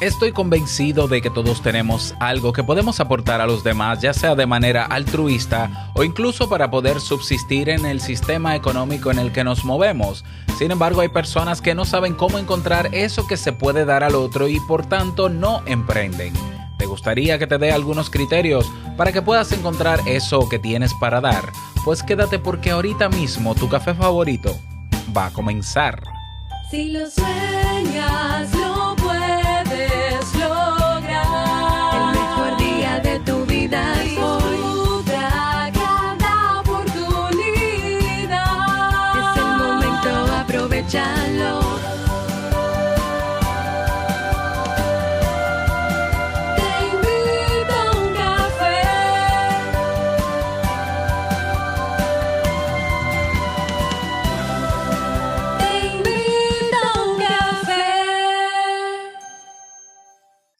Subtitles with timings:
[0.00, 4.34] Estoy convencido de que todos tenemos algo que podemos aportar a los demás, ya sea
[4.34, 9.42] de manera altruista o incluso para poder subsistir en el sistema económico en el que
[9.42, 10.22] nos movemos.
[10.58, 14.16] Sin embargo, hay personas que no saben cómo encontrar eso que se puede dar al
[14.16, 16.34] otro y por tanto no emprenden.
[16.78, 21.22] ¿Te gustaría que te dé algunos criterios para que puedas encontrar eso que tienes para
[21.22, 21.50] dar?
[21.86, 24.60] Pues quédate porque ahorita mismo tu café favorito
[25.16, 26.02] va a comenzar.
[26.70, 28.75] Si lo sueñas, lo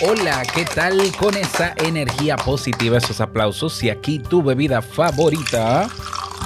[0.00, 3.82] Hola, ¿qué tal con esa energía positiva, esos aplausos?
[3.82, 5.88] Y aquí tu bebida favorita.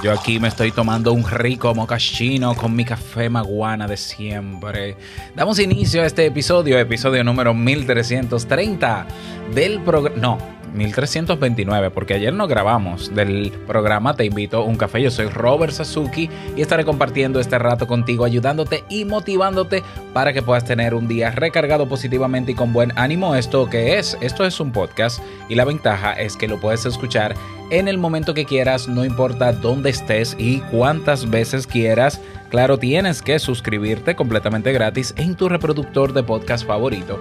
[0.03, 4.97] Yo aquí me estoy tomando un rico mocachino con mi café maguana de siempre.
[5.36, 9.06] Damos inicio a este episodio, episodio número 1330
[9.55, 10.17] del programa...
[10.17, 10.39] No,
[10.73, 15.03] 1329, porque ayer no grabamos del programa Te invito a un café.
[15.03, 20.42] Yo soy Robert Sasuki y estaré compartiendo este rato contigo, ayudándote y motivándote para que
[20.42, 23.34] puedas tener un día recargado positivamente y con buen ánimo.
[23.34, 24.17] ¿Esto qué es?
[24.20, 27.34] Esto es un podcast y la ventaja es que lo puedes escuchar
[27.70, 32.20] en el momento que quieras, no importa dónde estés y cuántas veces quieras.
[32.51, 37.19] Claro, tienes que suscribirte completamente gratis en tu reproductor de podcast favorito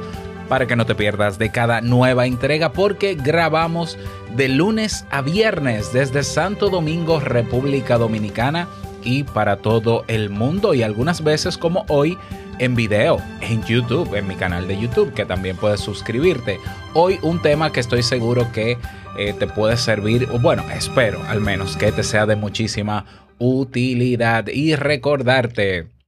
[0.51, 3.97] para que no te pierdas de cada nueva entrega porque grabamos
[4.35, 8.67] de lunes a viernes desde Santo Domingo, República Dominicana
[9.01, 12.17] y para todo el mundo y algunas veces como hoy
[12.59, 16.59] en video en YouTube, en mi canal de YouTube que también puedes suscribirte.
[16.95, 18.77] Hoy un tema que estoy seguro que
[19.17, 23.05] eh, te puede servir, bueno, espero al menos que te sea de muchísima
[23.39, 26.00] utilidad y recordarte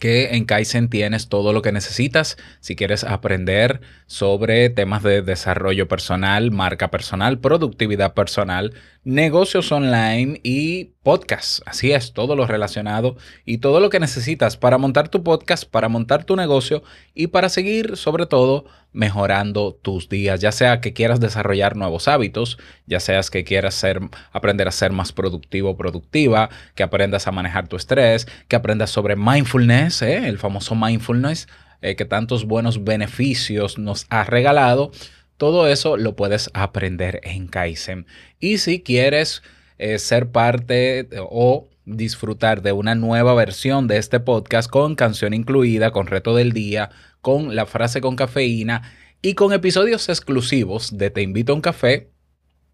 [0.00, 5.86] que en Kaizen tienes todo lo que necesitas si quieres aprender sobre temas de desarrollo
[5.86, 8.72] personal, marca personal, productividad personal,
[9.04, 11.60] negocios online y podcast.
[11.66, 15.88] Así es, todo lo relacionado y todo lo que necesitas para montar tu podcast, para
[15.88, 16.82] montar tu negocio
[17.14, 22.58] y para seguir sobre todo mejorando tus días, ya sea que quieras desarrollar nuevos hábitos,
[22.86, 23.84] ya seas que quieras
[24.32, 29.16] aprender a ser más productivo, productiva, que aprendas a manejar tu estrés, que aprendas sobre
[29.16, 30.28] mindfulness, ¿eh?
[30.28, 31.48] el famoso mindfulness
[31.82, 34.90] eh, que tantos buenos beneficios nos ha regalado.
[35.38, 38.06] Todo eso lo puedes aprender en Kaizen.
[38.38, 39.42] Y si quieres
[39.78, 45.90] eh, ser parte o disfrutar de una nueva versión de este podcast con canción incluida,
[45.90, 46.90] con reto del día,
[47.20, 48.82] con la frase con cafeína
[49.22, 52.10] y con episodios exclusivos de Te invito a un café,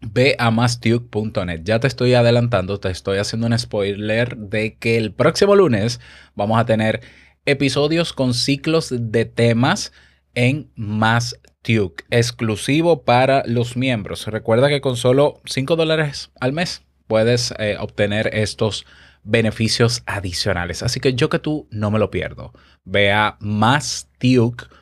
[0.01, 1.61] ve a mastuke.net.
[1.63, 5.99] Ya te estoy adelantando, te estoy haciendo un spoiler de que el próximo lunes
[6.35, 7.01] vamos a tener
[7.45, 9.91] episodios con ciclos de temas
[10.35, 14.27] en Mastuke, exclusivo para los miembros.
[14.27, 18.85] Recuerda que con solo 5 dólares al mes puedes eh, obtener estos
[19.27, 20.81] beneficios adicionales.
[20.83, 22.53] Así que yo que tú no me lo pierdo.
[22.85, 24.75] Ve a mastuke.net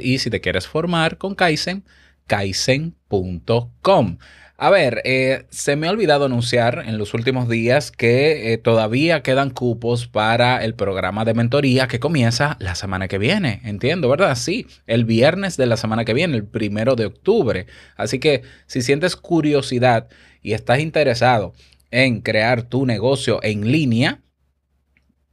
[0.00, 1.84] y si te quieres formar con Kaizen,
[2.26, 4.18] kaizen.com.
[4.58, 9.22] A ver, eh, se me ha olvidado anunciar en los últimos días que eh, todavía
[9.22, 13.60] quedan cupos para el programa de mentoría que comienza la semana que viene.
[13.64, 14.36] Entiendo, ¿verdad?
[14.36, 17.66] Sí, el viernes de la semana que viene, el primero de octubre.
[17.96, 20.06] Así que si sientes curiosidad
[20.42, 21.54] y estás interesado
[21.92, 24.22] en crear tu negocio en línea,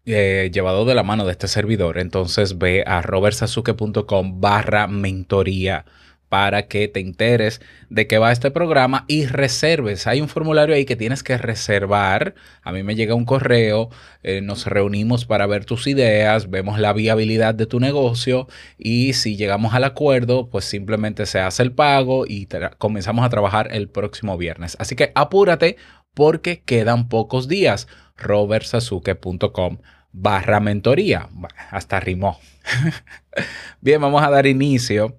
[0.05, 5.85] eh, llevado de la mano de este servidor, entonces ve a robertsasuke.com barra mentoría
[6.29, 7.59] para que te enteres
[7.89, 10.05] de qué va este programa y reserves.
[10.07, 12.35] Hay un formulario ahí que tienes que reservar.
[12.61, 13.89] A mí me llega un correo,
[14.21, 18.47] eh, nos reunimos para ver tus ideas, vemos la viabilidad de tu negocio
[18.77, 22.47] y si llegamos al acuerdo, pues simplemente se hace el pago y
[22.77, 24.77] comenzamos a trabajar el próximo viernes.
[24.79, 25.77] Así que apúrate
[26.19, 27.87] porque quedan pocos días.
[28.17, 29.77] robertsasuke.com
[30.11, 31.29] barra mentoría.
[31.71, 32.37] Hasta rimó.
[33.79, 35.17] Bien, vamos a dar inicio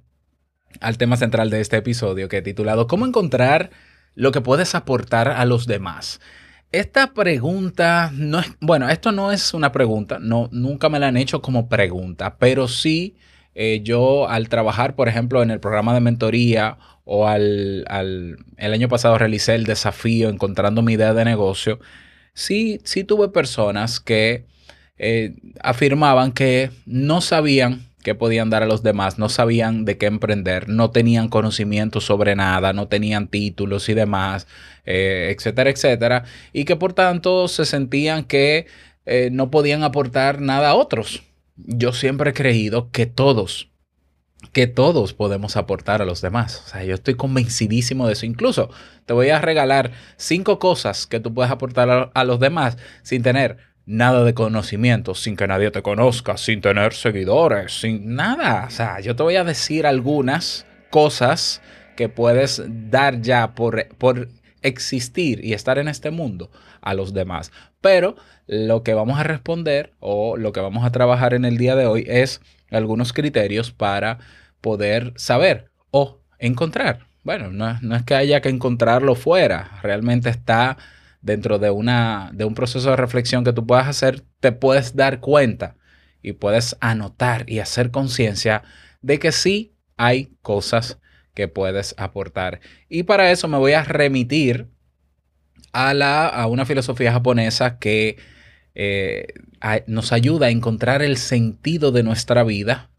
[0.79, 3.71] al tema central de este episodio que he titulado ¿Cómo encontrar
[4.15, 6.21] lo que puedes aportar a los demás?
[6.71, 11.17] Esta pregunta no es, bueno, esto no es una pregunta, no, nunca me la han
[11.17, 13.17] hecho como pregunta, pero sí
[13.55, 16.77] eh, yo al trabajar, por ejemplo, en el programa de mentoría
[17.13, 21.81] o al, al, el año pasado realicé el desafío encontrando mi idea de negocio,
[22.35, 24.45] sí, sí tuve personas que
[24.97, 30.07] eh, afirmaban que no sabían qué podían dar a los demás, no sabían de qué
[30.07, 34.47] emprender, no tenían conocimiento sobre nada, no tenían títulos y demás,
[34.87, 38.69] eh, etcétera, etcétera, y que por tanto se sentían que
[39.05, 41.25] eh, no podían aportar nada a otros.
[41.57, 43.69] Yo siempre he creído que todos,
[44.53, 46.63] que todos podemos aportar a los demás.
[46.67, 48.27] O sea, yo estoy convencidísimo de eso.
[48.27, 48.71] Incluso
[49.07, 53.59] te voy a regalar cinco cosas que tú puedes aportar a, los demás sin tener
[53.87, 58.65] nada de conocimiento, sin que nadie te conozca, sin tener seguidores, sin nada.
[58.67, 61.63] O sea, yo te voy a decir algunas cosas
[61.97, 64.29] que puedes dar ya por, por
[64.63, 66.51] existir y estar en este mundo
[66.81, 67.53] a los demás.
[67.81, 68.17] Pero
[68.47, 71.87] lo que vamos a responder o lo que vamos a trabajar en el día de
[71.87, 74.19] hoy es algunos criterios para
[74.61, 77.07] poder saber o encontrar.
[77.23, 80.79] Bueno, no, no es que haya que encontrarlo fuera, realmente está
[81.21, 85.21] dentro de, una, de un proceso de reflexión que tú puedas hacer, te puedes dar
[85.21, 85.77] cuenta
[86.23, 88.63] y puedes anotar y hacer conciencia
[89.03, 90.99] de que sí hay cosas
[91.35, 92.61] que puedes aportar.
[92.89, 94.69] Y para eso me voy a remitir
[95.73, 98.17] a, la, a una filosofía japonesa que
[98.75, 99.27] eh,
[99.87, 102.91] nos ayuda a encontrar el sentido de nuestra vida,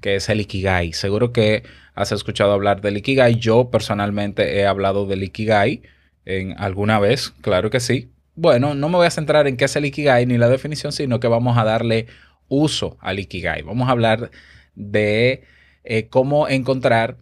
[0.00, 0.92] que es el Ikigai.
[0.92, 1.62] Seguro que
[1.94, 3.36] has escuchado hablar del Ikigai.
[3.36, 5.82] Yo personalmente he hablado del Ikigai
[6.24, 8.10] en alguna vez, claro que sí.
[8.34, 11.20] Bueno, no me voy a centrar en qué es el Ikigai ni la definición, sino
[11.20, 12.06] que vamos a darle
[12.48, 13.62] uso al Ikigai.
[13.62, 14.30] Vamos a hablar
[14.74, 15.44] de
[15.84, 17.18] eh, cómo encontrar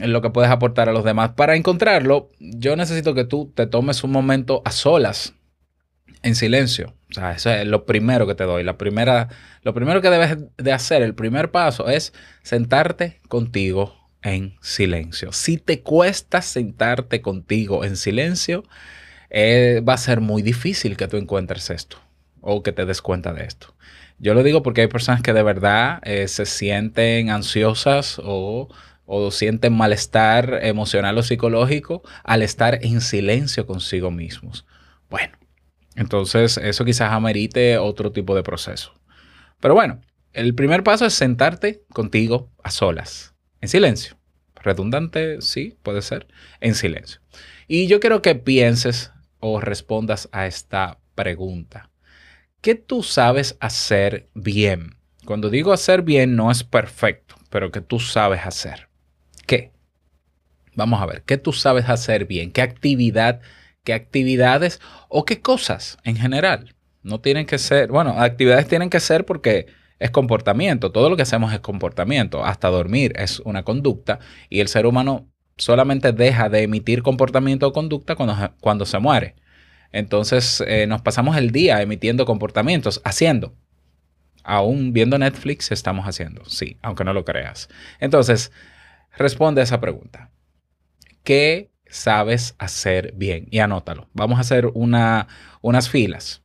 [0.00, 1.30] lo que puedes aportar a los demás.
[1.30, 5.34] Para encontrarlo, yo necesito que tú te tomes un momento a solas,
[6.22, 6.94] en silencio.
[7.10, 8.62] O sea, eso es lo primero que te doy.
[8.62, 9.28] La primera,
[9.62, 12.12] lo primero que debes de hacer, el primer paso es
[12.42, 15.32] sentarte contigo en silencio.
[15.32, 18.64] Si te cuesta sentarte contigo en silencio,
[19.30, 21.98] eh, va a ser muy difícil que tú encuentres esto
[22.40, 23.74] o que te des cuenta de esto.
[24.18, 28.68] Yo lo digo porque hay personas que de verdad eh, se sienten ansiosas o,
[29.06, 34.66] o sienten malestar emocional o psicológico al estar en silencio consigo mismos.
[35.08, 35.39] Bueno,
[36.00, 38.94] entonces eso quizás amerite otro tipo de proceso.
[39.60, 40.00] Pero bueno,
[40.32, 44.16] el primer paso es sentarte contigo a solas en silencio.
[44.62, 46.26] Redundante, sí, puede ser.
[46.60, 47.20] En silencio.
[47.68, 51.90] Y yo quiero que pienses o respondas a esta pregunta.
[52.60, 54.96] ¿Qué tú sabes hacer bien?
[55.24, 58.88] Cuando digo hacer bien no es perfecto, pero que tú sabes hacer.
[59.46, 59.72] ¿Qué?
[60.74, 62.52] Vamos a ver, ¿qué tú sabes hacer bien?
[62.52, 63.40] ¿Qué actividad,
[63.84, 66.74] qué actividades o qué cosas en general?
[67.02, 69.66] No tienen que ser, bueno, actividades tienen que ser porque
[69.98, 70.92] es comportamiento.
[70.92, 72.44] Todo lo que hacemos es comportamiento.
[72.44, 74.18] Hasta dormir es una conducta
[74.48, 79.36] y el ser humano solamente deja de emitir comportamiento o conducta cuando, cuando se muere.
[79.92, 83.54] Entonces eh, nos pasamos el día emitiendo comportamientos, haciendo.
[84.42, 87.68] Aún viendo Netflix estamos haciendo, sí, aunque no lo creas.
[87.98, 88.52] Entonces,
[89.16, 90.30] responde a esa pregunta.
[91.24, 93.46] ¿Qué sabes hacer bien?
[93.50, 94.08] Y anótalo.
[94.12, 95.28] Vamos a hacer una,
[95.60, 96.42] unas filas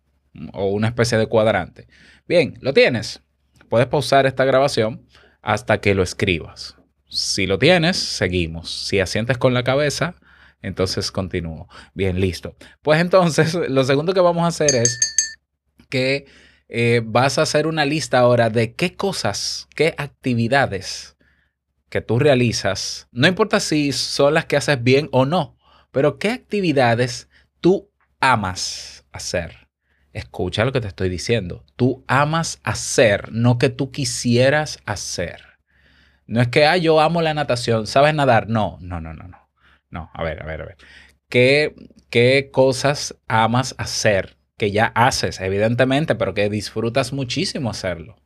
[0.53, 1.87] o una especie de cuadrante.
[2.27, 3.21] Bien, ¿lo tienes?
[3.69, 5.05] puedes pausar esta grabación
[5.41, 6.75] hasta que lo escribas.
[7.07, 8.87] Si lo tienes, seguimos.
[8.87, 10.15] Si asientes con la cabeza,
[10.61, 11.67] entonces continúo.
[11.93, 12.55] Bien, listo.
[12.81, 14.99] Pues entonces, lo segundo que vamos a hacer es
[15.89, 16.25] que
[16.67, 21.14] eh, vas a hacer una lista ahora de qué cosas, qué actividades
[21.95, 25.57] que tú realizas, no importa si son las que haces bien o no,
[25.93, 27.29] pero qué actividades
[27.61, 29.69] tú amas hacer.
[30.11, 31.63] Escucha lo que te estoy diciendo.
[31.77, 35.39] Tú amas hacer, no que tú quisieras hacer.
[36.27, 38.49] No es que, ah, yo amo la natación, ¿sabes nadar?
[38.49, 39.49] No, no, no, no, no.
[39.89, 40.77] No, a ver, a ver, a ver.
[41.29, 41.75] ¿Qué,
[42.09, 44.35] qué cosas amas hacer?
[44.57, 48.17] Que ya haces, evidentemente, pero que disfrutas muchísimo hacerlo.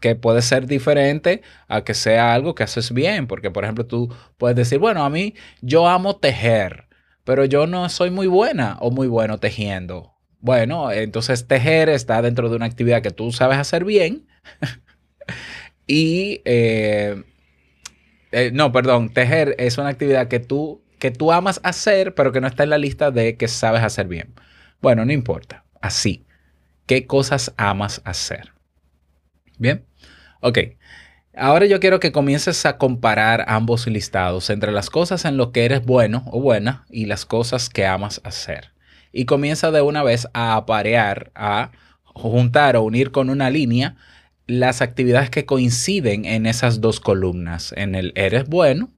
[0.00, 3.26] Que puede ser diferente a que sea algo que haces bien.
[3.26, 6.86] Porque, por ejemplo, tú puedes decir, bueno, a mí yo amo tejer,
[7.24, 12.48] pero yo no soy muy buena o muy bueno tejiendo bueno, entonces tejer está dentro
[12.48, 14.28] de una actividad que tú sabes hacer bien.
[15.88, 17.24] y, eh,
[18.30, 22.40] eh, no, perdón, tejer es una actividad que tú, que tú amas hacer, pero que
[22.40, 24.34] no está en la lista de que sabes hacer bien.
[24.80, 25.64] Bueno, no importa.
[25.80, 26.24] Así.
[26.86, 28.55] ¿Qué cosas amas hacer?
[29.58, 29.84] Bien.
[30.40, 30.58] Ok.
[31.36, 35.66] Ahora yo quiero que comiences a comparar ambos listados entre las cosas en lo que
[35.66, 38.72] eres bueno o buena y las cosas que amas hacer.
[39.12, 41.72] Y comienza de una vez a aparear, a
[42.04, 43.96] juntar o unir con una línea
[44.46, 48.90] las actividades que coinciden en esas dos columnas, en el eres bueno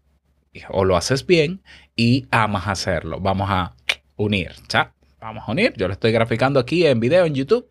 [0.68, 1.62] o lo haces bien
[1.96, 3.20] y amas hacerlo.
[3.20, 3.74] Vamos a
[4.16, 4.92] unir, ¿ya?
[5.20, 5.74] Vamos a unir.
[5.76, 7.68] Yo lo estoy graficando aquí en video en YouTube.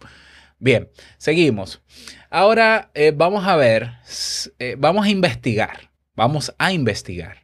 [0.59, 1.81] Bien, seguimos.
[2.29, 3.91] Ahora eh, vamos a ver,
[4.59, 7.37] eh, vamos a investigar, vamos a investigar.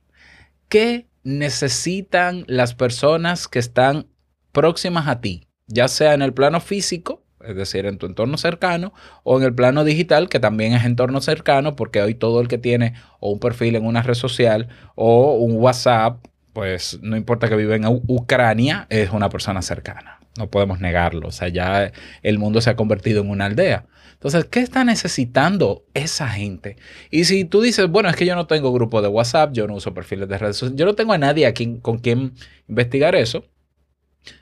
[0.68, 4.08] ¿Qué necesitan las personas que están
[4.52, 5.48] próximas a ti?
[5.68, 9.56] Ya sea en el plano físico, es decir, en tu entorno cercano, o en el
[9.56, 13.40] plano digital, que también es entorno cercano, porque hoy todo el que tiene o un
[13.40, 18.86] perfil en una red social o un WhatsApp, pues no importa que viva en Ucrania,
[18.90, 20.20] es una persona cercana.
[20.38, 21.28] No podemos negarlo.
[21.28, 23.86] O sea, ya el mundo se ha convertido en una aldea.
[24.14, 26.78] Entonces, ¿qué está necesitando esa gente?
[27.12, 29.76] Y si tú dices, bueno, es que yo no tengo grupo de WhatsApp, yo no
[29.76, 32.32] uso perfiles de redes sociales, yo no tengo a nadie con quien
[32.70, 33.46] investigar eso,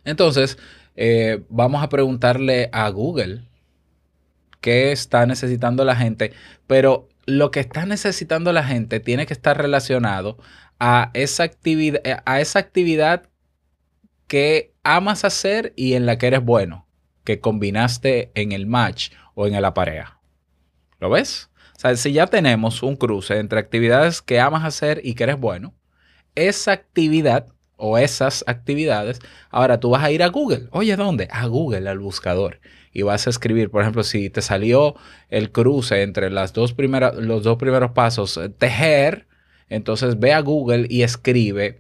[0.04, 0.60] entonces
[0.96, 3.42] eh, vamos a preguntarle a Google
[4.60, 6.34] qué está necesitando la gente,
[6.68, 10.38] pero lo que está necesitando la gente tiene que estar relacionado
[10.80, 13.30] a esa actividad, a esa actividad
[14.28, 16.88] que amas hacer y en la que eres bueno,
[17.24, 20.20] que combinaste en el match o en la pareja.
[21.00, 21.50] ¿Lo ves?
[21.76, 25.40] O sea, si ya tenemos un cruce entre actividades que amas hacer y que eres
[25.40, 25.74] bueno,
[26.36, 29.20] esa actividad o esas actividades,
[29.50, 30.68] ahora tú vas a ir a Google.
[30.72, 31.28] Oye, ¿dónde?
[31.32, 32.60] A Google, al buscador.
[32.94, 34.96] Y vas a escribir, por ejemplo, si te salió
[35.30, 39.28] el cruce entre las dos primeras, los dos primeros pasos, eh, tejer,
[39.70, 41.80] entonces ve a Google y escribe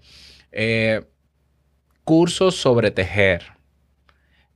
[0.51, 1.05] eh,
[2.12, 3.53] cursos sobre tejer.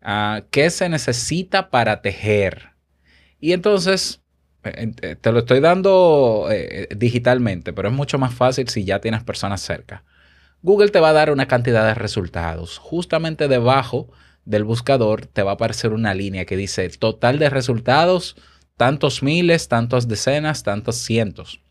[0.01, 2.73] Ah, ¿Qué se necesita para tejer?
[3.39, 4.21] Y entonces
[4.65, 8.99] eh, eh, te lo estoy dando eh, digitalmente, pero es mucho más fácil si ya
[8.99, 10.03] tienes personas cerca.
[10.63, 12.77] Google te va a dar una cantidad de resultados.
[12.77, 14.09] Justamente debajo
[14.43, 18.35] del buscador te va a aparecer una línea que dice total de resultados,
[18.75, 21.61] tantos miles, tantas decenas, tantos cientos.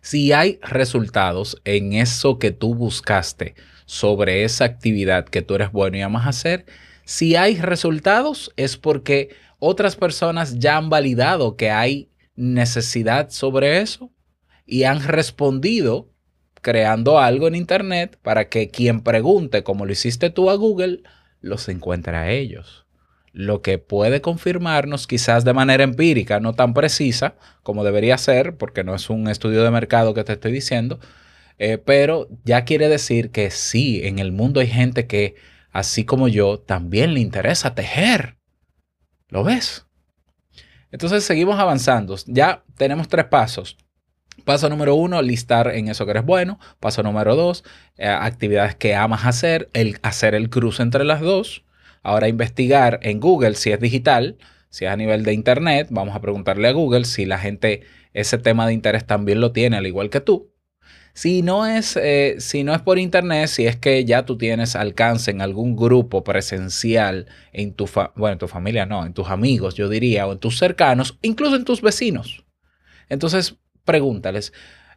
[0.00, 3.54] Si hay resultados en eso que tú buscaste
[3.88, 6.66] sobre esa actividad que tú eres bueno y amas hacer,
[7.06, 14.12] si hay resultados es porque otras personas ya han validado que hay necesidad sobre eso
[14.66, 16.12] y han respondido
[16.60, 21.02] creando algo en Internet para que quien pregunte, como lo hiciste tú a Google,
[21.40, 22.84] los encuentre a ellos.
[23.32, 28.84] Lo que puede confirmarnos, quizás de manera empírica, no tan precisa como debería ser, porque
[28.84, 31.00] no es un estudio de mercado que te estoy diciendo,
[31.58, 35.34] eh, pero ya quiere decir que sí, en el mundo hay gente que,
[35.70, 38.38] así como yo, también le interesa tejer.
[39.28, 39.86] ¿Lo ves?
[40.90, 42.16] Entonces seguimos avanzando.
[42.26, 43.76] Ya tenemos tres pasos.
[44.44, 46.58] Paso número uno, listar en eso que eres bueno.
[46.80, 47.64] Paso número dos,
[47.96, 51.64] eh, actividades que amas hacer, el hacer el cruce entre las dos.
[52.02, 54.38] Ahora investigar en Google si es digital,
[54.70, 55.88] si es a nivel de internet.
[55.90, 57.82] Vamos a preguntarle a Google si la gente
[58.14, 60.50] ese tema de interés también lo tiene, al igual que tú.
[61.18, 64.76] Si no es, eh, si no es por internet, si es que ya tú tienes
[64.76, 69.74] alcance en algún grupo presencial, en tu, bueno, en tu familia no, en tus amigos,
[69.74, 72.44] yo diría, o en tus cercanos, incluso en tus vecinos.
[73.08, 74.52] Entonces, pregúntales,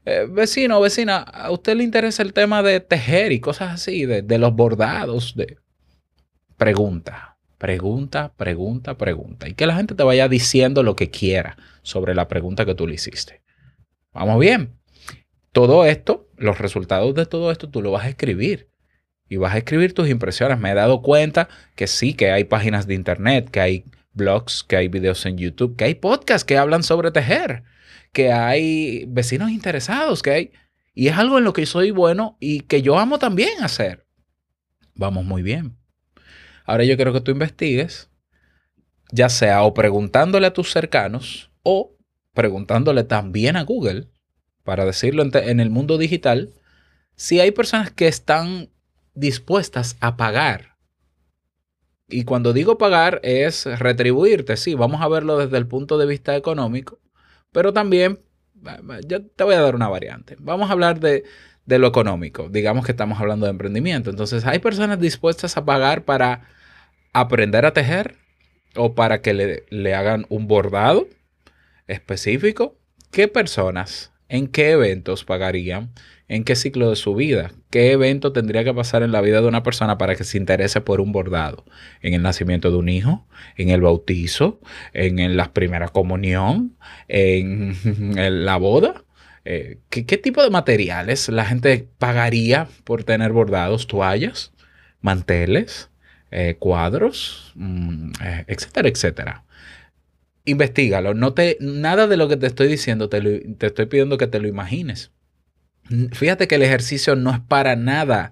[0.06, 4.06] eh, vecino o vecina, ¿a usted le interesa el tema de tejer y cosas así,
[4.06, 5.36] de, de los bordados?
[5.36, 5.58] De...
[6.56, 9.50] Pregunta, pregunta, pregunta, pregunta.
[9.50, 12.86] Y que la gente te vaya diciendo lo que quiera sobre la pregunta que tú
[12.86, 13.42] le hiciste.
[14.14, 14.81] Vamos bien.
[15.52, 18.70] Todo esto, los resultados de todo esto, tú lo vas a escribir.
[19.28, 20.60] Y vas a escribir tus impresiones.
[20.60, 24.76] Me he dado cuenta que sí, que hay páginas de internet, que hay blogs, que
[24.76, 27.64] hay videos en YouTube, que hay podcasts que hablan sobre tejer
[28.12, 30.52] que hay vecinos interesados, que hay...
[30.94, 34.06] Y es algo en lo que soy bueno y que yo amo también hacer.
[34.94, 35.78] Vamos muy bien.
[36.66, 38.10] Ahora yo quiero que tú investigues,
[39.12, 41.96] ya sea o preguntándole a tus cercanos o
[42.34, 44.10] preguntándole también a Google,
[44.64, 46.54] para decirlo en, el mundo digital,
[47.16, 48.70] si hay personas que están
[49.14, 50.78] dispuestas a pagar.
[52.08, 56.36] Y cuando digo pagar es retribuirte, sí, vamos a verlo desde el punto de vista
[56.36, 57.00] económico,
[57.52, 58.20] pero también,
[59.08, 60.36] yo te voy a dar una variante.
[60.40, 61.24] Vamos a hablar de,
[61.66, 62.50] de lo económico.
[62.50, 64.10] Digamos que estamos hablando de emprendimiento.
[64.10, 66.48] Entonces, ¿hay personas dispuestas a pagar para
[67.14, 68.16] aprender a tejer
[68.76, 71.08] o para que le, le hagan un bordado
[71.88, 72.76] específico?
[73.12, 75.92] ¿Qué personas ¿En qué eventos pagarían?
[76.30, 77.52] ¿En qué ciclo de su vida?
[77.70, 80.80] ¿Qué evento tendría que pasar en la vida de una persona para que se interese
[80.80, 81.66] por un bordado?
[82.02, 83.28] ¿En el nacimiento de un hijo?
[83.58, 84.62] ¿En el bautizo?
[84.94, 86.78] ¿En, en la primera comunión?
[87.10, 87.76] ¿En,
[88.46, 89.04] la boda?
[89.44, 93.86] Eh, ¿qué, qué tipo de materiales la gente pagaría por tener bordados?
[93.86, 94.54] ¿Toallas?
[95.02, 95.90] ¿Manteles?
[96.32, 97.52] eh, cuadros?
[97.56, 99.44] Mm, eh, etcétera, etcétera
[100.46, 101.14] investigalo.
[101.14, 104.28] No te, nada de lo que te estoy diciendo te, lo- te estoy pidiendo que
[104.28, 105.12] te lo imagines.
[106.14, 108.32] Fíjate que el ejercicio no es para nada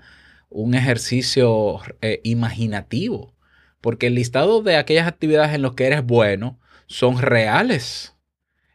[0.49, 3.35] un ejercicio eh, imaginativo,
[3.81, 8.15] porque el listado de aquellas actividades en las que eres bueno son reales.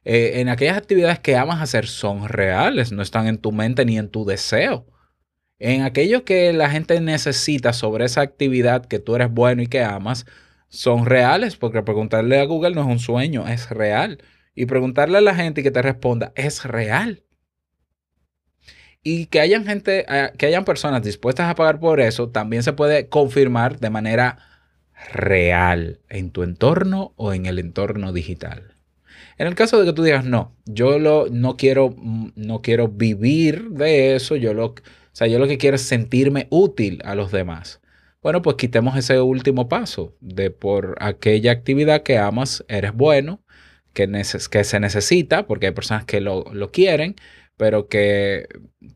[0.04, 3.98] Eh, en aquellas actividades que amas hacer son reales, no están en tu mente ni
[3.98, 4.86] en tu deseo.
[5.58, 9.82] En aquello que la gente necesita sobre esa actividad que tú eres bueno y que
[9.84, 10.26] amas,
[10.74, 14.18] son reales, porque preguntarle a Google no es un sueño, es real.
[14.54, 17.22] Y preguntarle a la gente y que te responda es real.
[19.02, 22.72] Y que hayan gente, eh, que hayan personas dispuestas a pagar por eso, también se
[22.72, 24.38] puede confirmar de manera
[25.12, 28.74] real en tu entorno o en el entorno digital.
[29.36, 32.88] En el caso de que tú digas, no, yo lo, no, quiero, mm, no quiero
[32.88, 34.74] vivir de eso, yo lo, o
[35.12, 37.80] sea, yo lo que quiero es sentirme útil a los demás.
[38.24, 43.44] Bueno, pues quitemos ese último paso de por aquella actividad que amas, eres bueno,
[43.92, 47.16] que, se necesita, porque hay personas que lo, lo quieren,
[47.58, 48.48] pero que,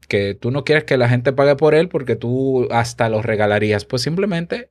[0.09, 3.85] que tú no quieres que la gente pague por él porque tú hasta lo regalarías.
[3.85, 4.71] Pues simplemente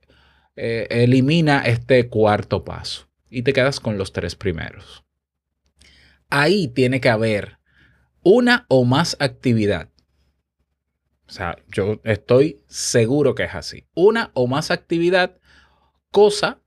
[0.56, 5.04] eh, elimina este cuarto paso y te quedas con los tres primeros.
[6.30, 7.58] Ahí tiene que haber
[8.24, 9.90] una o más actividad.
[11.28, 13.84] O sea, yo estoy seguro que es así.
[13.94, 15.36] Una o más actividad,
[16.10, 16.60] cosa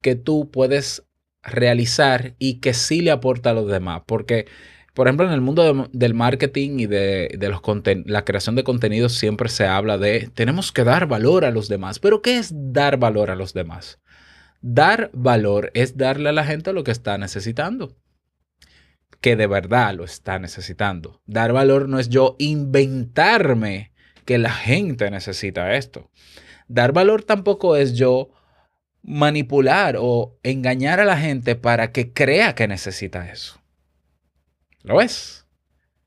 [0.00, 1.04] que tú puedes
[1.42, 4.02] realizar y que sí le aporta a los demás.
[4.06, 4.46] Porque,
[4.94, 7.60] por ejemplo, en el mundo de- del marketing y de, de los
[8.06, 11.98] la creación de contenidos siempre se habla de tenemos que dar valor a los demás.
[11.98, 14.00] Pero ¿qué es dar valor a los demás?
[14.62, 17.96] Dar valor es darle a la gente lo que está necesitando
[19.20, 21.20] que de verdad lo está necesitando.
[21.26, 23.92] Dar valor no es yo inventarme
[24.28, 26.10] que la gente necesita esto.
[26.66, 28.28] Dar valor tampoco es yo
[29.00, 33.58] manipular o engañar a la gente para que crea que necesita eso.
[34.82, 35.46] ¿Lo ves?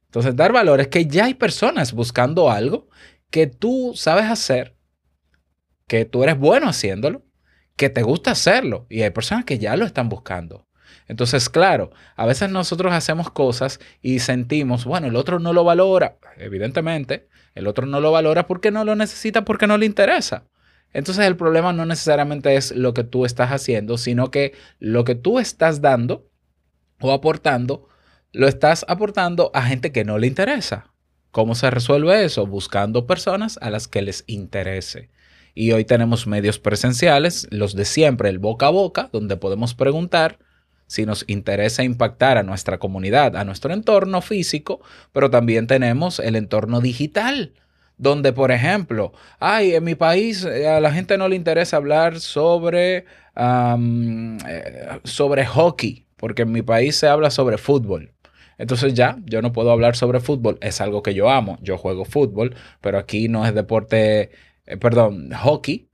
[0.06, 2.90] Entonces, dar valor es que ya hay personas buscando algo
[3.32, 4.78] que tú sabes hacer,
[5.88, 7.26] que tú eres bueno haciéndolo,
[7.76, 10.68] que te gusta hacerlo y hay personas que ya lo están buscando.
[11.12, 16.16] Entonces, claro, a veces nosotros hacemos cosas y sentimos, bueno, el otro no lo valora.
[16.38, 20.46] Evidentemente, el otro no lo valora porque no lo necesita, porque no le interesa.
[20.94, 25.16] Entonces, el problema no necesariamente es lo que tú estás haciendo, sino que lo que
[25.16, 26.30] tú estás dando
[27.02, 27.90] o aportando,
[28.32, 30.94] lo estás aportando a gente que no le interesa.
[31.32, 32.48] ¿Cómo se resuelve eso?
[32.48, 35.10] Buscando personas a las que les interese.
[35.56, 40.40] Y hoy tenemos medios presenciales, los de siempre, el boca a boca, donde podemos preguntar
[40.92, 44.82] si nos interesa impactar a nuestra comunidad, a nuestro entorno físico,
[45.14, 47.54] pero también tenemos el entorno digital,
[47.98, 52.20] donde, por ejemplo, ay, en mi país eh, a la gente no le interesa hablar
[52.20, 53.06] sobre,
[53.38, 58.12] eh, sobre hockey, porque en mi país se habla sobre fútbol.
[58.58, 62.04] Entonces ya, yo no puedo hablar sobre fútbol, es algo que yo amo, yo juego
[62.04, 64.32] fútbol, pero aquí no es deporte,
[64.66, 65.88] eh, perdón, hockey,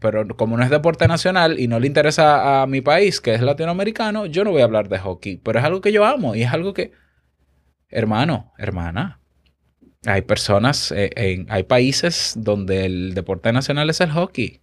[0.00, 3.42] pero como no es deporte nacional y no le interesa a mi país, que es
[3.42, 5.36] latinoamericano, yo no voy a hablar de hockey.
[5.38, 6.92] Pero es algo que yo amo y es algo que,
[7.88, 9.20] hermano, hermana,
[10.06, 14.60] hay personas, eh, en- hay países donde el deporte nacional es el hockey.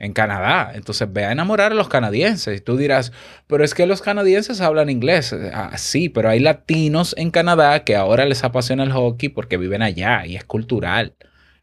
[0.00, 0.72] En Canadá.
[0.74, 2.58] Entonces ve a enamorar a los canadienses.
[2.58, 3.12] Y tú dirás,
[3.48, 5.34] pero es que los canadienses hablan inglés.
[5.54, 9.82] Ah, sí, pero hay latinos en Canadá que ahora les apasiona el hockey porque viven
[9.82, 11.14] allá y es cultural.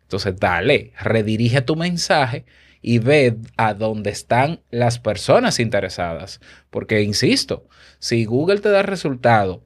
[0.05, 2.45] Entonces, dale, redirige tu mensaje
[2.81, 6.39] y ve a dónde están las personas interesadas.
[6.69, 7.67] Porque, insisto,
[7.99, 9.63] si Google te da resultado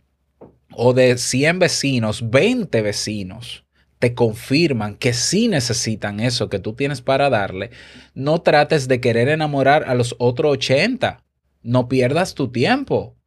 [0.73, 3.65] o de 100 vecinos, 20 vecinos
[3.99, 7.71] te confirman que sí necesitan eso que tú tienes para darle,
[8.13, 11.25] no trates de querer enamorar a los otros 80.
[11.61, 13.17] No pierdas tu tiempo.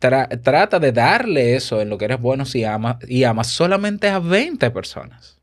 [0.00, 2.64] Tra- trata de darle eso en lo que eres bueno si
[3.08, 5.37] y amas solamente a 20 personas.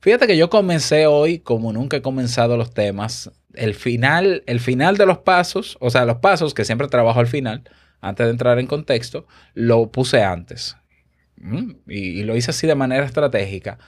[0.00, 4.96] Fíjate que yo comencé hoy, como nunca he comenzado los temas, el final, el final
[4.96, 7.64] de los pasos, o sea, los pasos que siempre trabajo al final,
[8.00, 10.76] antes de entrar en contexto, lo puse antes.
[11.36, 13.78] Mm, Y, y lo hice así de manera estratégica.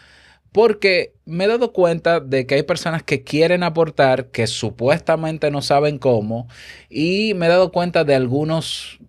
[0.53, 5.63] Porque me he dado cuenta de que hay personas que quieren aportar, que supuestamente no
[5.63, 6.49] saben cómo,
[6.91, 9.01] y me he dado cuenta de algunos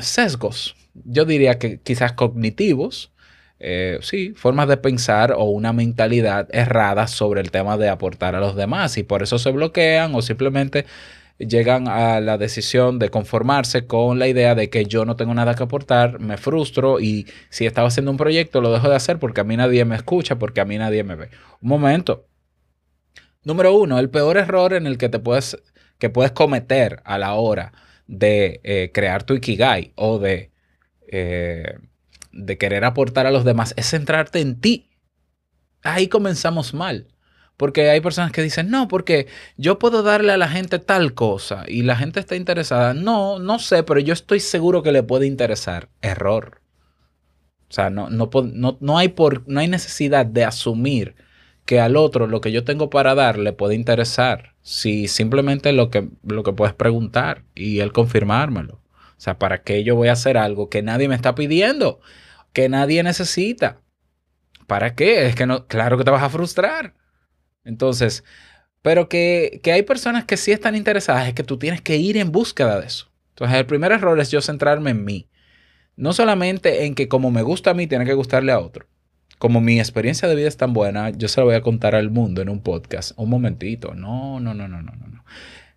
[0.00, 3.12] sesgos yo diría que quizás cognitivos,
[3.58, 8.40] eh, sí, formas de pensar o una mentalidad errada sobre el tema de aportar a
[8.40, 10.84] los demás y por eso se bloquean o simplemente
[11.38, 15.54] llegan a la decisión de conformarse con la idea de que yo no tengo nada
[15.54, 19.40] que aportar, me frustro y si estaba haciendo un proyecto lo dejo de hacer porque
[19.40, 21.30] a mí nadie me escucha, porque a mí nadie me ve.
[21.60, 22.26] Un momento.
[23.44, 25.56] Número uno, el peor error en el que te puedes,
[25.98, 27.72] que puedes cometer a la hora
[28.06, 30.50] de eh, crear tu Ikigai o de,
[31.08, 31.78] eh,
[32.36, 34.90] de querer aportar a los demás es centrarte en ti.
[35.82, 37.08] Ahí comenzamos mal.
[37.56, 41.64] Porque hay personas que dicen, no, porque yo puedo darle a la gente tal cosa
[41.66, 42.92] y la gente está interesada.
[42.92, 45.88] No, no sé, pero yo estoy seguro que le puede interesar.
[46.02, 46.60] Error.
[47.68, 51.16] O sea, no, no, no, no hay, por, no hay necesidad de asumir
[51.64, 54.54] que al otro lo que yo tengo para dar le puede interesar.
[54.62, 58.74] Si simplemente lo que, lo que puedes preguntar y él confirmármelo.
[58.74, 62.00] O sea, ¿para qué yo voy a hacer algo que nadie me está pidiendo?
[62.56, 63.82] Que nadie necesita.
[64.66, 65.26] ¿Para qué?
[65.26, 66.94] Es que no, claro que te vas a frustrar.
[67.64, 68.24] Entonces,
[68.80, 72.16] pero que, que hay personas que sí están interesadas, es que tú tienes que ir
[72.16, 73.12] en búsqueda de eso.
[73.28, 75.28] Entonces, el primer error es yo centrarme en mí.
[75.96, 78.86] No solamente en que como me gusta a mí, tiene que gustarle a otro.
[79.36, 82.08] Como mi experiencia de vida es tan buena, yo se la voy a contar al
[82.08, 83.12] mundo en un podcast.
[83.18, 83.94] Un momentito.
[83.94, 85.06] No, no, no, no, no, no.
[85.08, 85.24] no.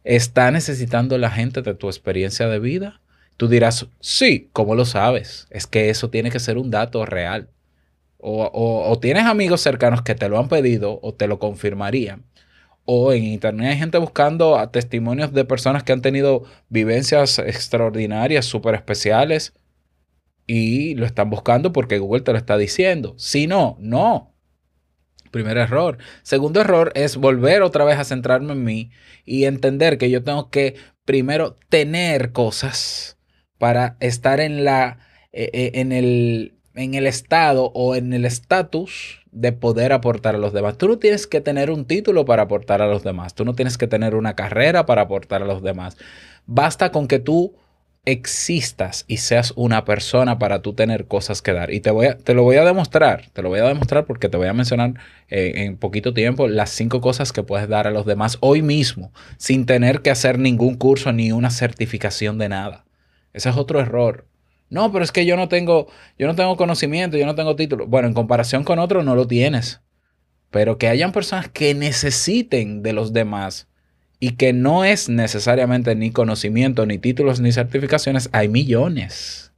[0.06, 3.02] ¿Está necesitando la gente de tu experiencia de vida?
[3.39, 5.47] Tú dirás, sí, ¿cómo lo sabes?
[5.49, 7.49] Es que eso tiene que ser un dato real.
[8.17, 12.25] O, o- tienes amigos cercanos que te lo han pedido o te lo confirmarían.
[12.86, 18.75] O en internet hay gente buscando testimonios de personas que han tenido vivencias extraordinarias, súper
[18.75, 19.54] especiales,
[20.47, 23.15] y lo están buscando porque Google te lo está diciendo.
[23.17, 24.34] Si no, no.
[25.32, 25.99] Primer error.
[26.23, 28.91] Segundo error es volver otra vez a centrarme en mí
[29.25, 30.75] y entender que yo tengo que
[31.06, 33.19] primero tener cosas
[33.60, 34.98] para estar en la
[35.32, 40.39] eh, eh, en el en el estado o en el estatus de poder aportar a
[40.39, 40.78] los demás.
[40.78, 43.36] Tú no tienes que tener un título para aportar a los demás.
[43.36, 45.98] Tú no tienes que tener una carrera para aportar a los demás.
[46.48, 47.54] Basta con que tú
[48.06, 51.72] existas y seas una persona para tú tener cosas que dar.
[51.72, 54.30] Y te, voy a, te lo voy a demostrar, te lo voy a demostrar porque
[54.30, 54.93] te voy a mencionar
[55.28, 59.12] eh, en poquito tiempo las cinco cosas que puedes dar a los demás hoy mismo,
[59.38, 62.86] sin tener que hacer ningún curso ni una certificación de nada.
[63.34, 64.28] Ese es otro error.
[64.70, 65.88] No, pero es que yo no tengo,
[66.18, 67.88] yo no tengo conocimiento, yo no tengo título.
[67.88, 69.82] Bueno, en comparación con otros no lo tienes.
[70.52, 73.68] Pero que hayan personas que necesiten de los demás
[74.20, 79.54] y que no es necesariamente ni conocimiento, ni títulos, ni certificaciones, hay millones.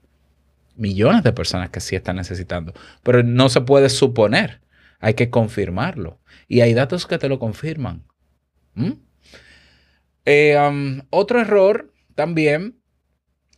[0.75, 2.73] Millones de personas que sí están necesitando.
[3.03, 4.61] Pero no se puede suponer.
[4.99, 6.19] Hay que confirmarlo.
[6.47, 8.03] Y hay datos que te lo confirman.
[8.75, 8.91] ¿Mm?
[10.25, 12.80] Eh, otro error también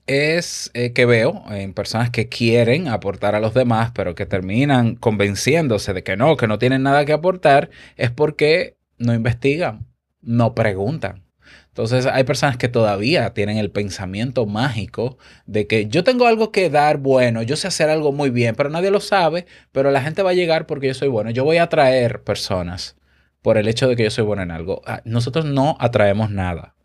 [0.08, 4.96] es eh, que veo en personas que quieren aportar a los demás, pero que terminan
[4.96, 9.88] convenciéndose de que no, que no tienen nada que aportar, es porque no investigan,
[10.22, 11.24] no preguntan.
[11.70, 16.70] Entonces hay personas que todavía tienen el pensamiento mágico de que yo tengo algo que
[16.70, 20.22] dar bueno, yo sé hacer algo muy bien, pero nadie lo sabe, pero la gente
[20.22, 21.32] va a llegar porque yo soy bueno.
[21.32, 22.96] Yo voy a atraer personas
[23.42, 24.82] por el hecho de que yo soy bueno en algo.
[24.86, 26.76] Ah, Nosotros no atraemos nada.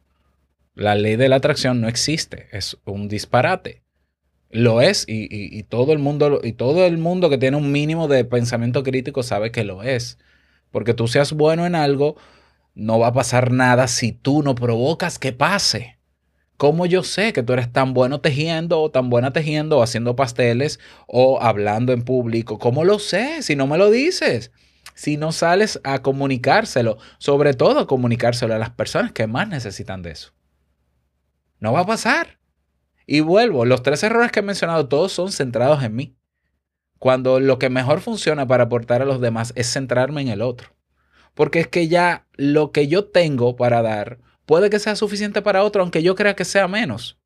[0.78, 3.82] La ley de la atracción no existe, es un disparate.
[4.48, 8.24] Lo es y, todo el mundo y todo el mundo que tiene un mínimo de
[8.24, 10.18] pensamiento crítico sabe que lo es.
[10.70, 12.14] Porque tú seas bueno en algo,
[12.76, 15.98] no va a pasar nada si tú no provocas que pase.
[16.56, 20.14] ¿Cómo yo sé que tú eres tan bueno tejiendo o tan buena tejiendo o haciendo
[20.14, 22.60] pasteles o hablando en público?
[22.60, 24.52] ¿Cómo lo sé si no me lo dices?
[24.94, 30.02] Si no sales a comunicárselo, sobre todo a comunicárselo a las personas que más necesitan
[30.02, 30.37] de eso.
[31.60, 32.38] No va a pasar.
[33.06, 36.16] Y vuelvo, los tres errores que he mencionado, todos son centrados en mí.
[36.98, 40.76] Cuando lo que mejor funciona para aportar a los demás es centrarme en el otro.
[41.34, 45.62] Porque es que ya lo que yo tengo para dar puede que sea suficiente para
[45.62, 47.18] otro, aunque yo crea que sea menos.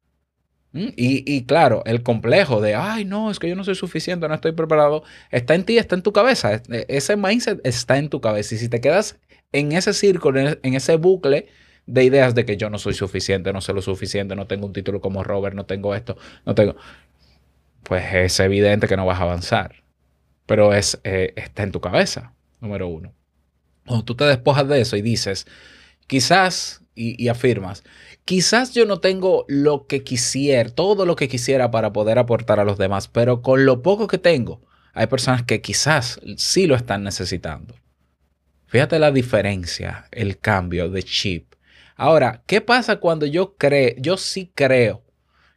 [0.72, 0.88] ¿Mm?
[0.96, 4.34] Y, y claro, el complejo de, ay, no, es que yo no soy suficiente, no
[4.34, 6.52] estoy preparado, está en ti, está en tu cabeza.
[6.54, 8.54] Es- e- Ese mindset está en tu cabeza.
[8.54, 9.18] Y si te quedas
[9.52, 11.48] en ese círculo, e- en ese bucle
[11.86, 14.72] de ideas de que yo no soy suficiente, no sé lo suficiente, no tengo un
[14.72, 16.16] título como Robert, no tengo esto,
[16.46, 16.76] no tengo,
[17.82, 19.82] pues es evidente que no vas a avanzar.
[20.46, 23.14] Pero es, eh, está en tu cabeza, número uno.
[23.86, 25.46] Cuando tú te despojas de eso y dices,
[26.06, 27.84] quizás, y, y afirmas,
[28.24, 32.64] quizás yo no tengo lo que quisiera, todo lo que quisiera para poder aportar a
[32.64, 34.60] los demás, pero con lo poco que tengo,
[34.94, 37.74] hay personas que quizás sí lo están necesitando.
[38.66, 41.52] Fíjate la diferencia, el cambio de chip.
[42.02, 45.04] Ahora, ¿qué pasa cuando yo creo, yo sí creo,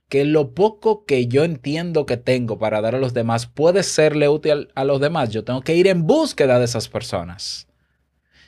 [0.09, 4.29] que lo poco que yo entiendo que tengo para dar a los demás puede serle
[4.29, 7.67] útil a los demás, yo tengo que ir en búsqueda de esas personas.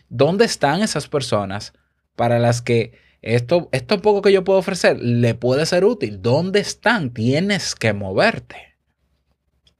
[0.09, 1.73] ¿Dónde están esas personas
[2.15, 6.21] para las que esto, esto poco que yo puedo ofrecer le puede ser útil?
[6.21, 7.09] ¿Dónde están?
[7.09, 8.77] Tienes que moverte.